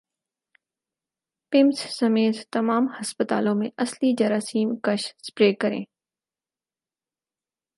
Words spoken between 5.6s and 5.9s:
کریں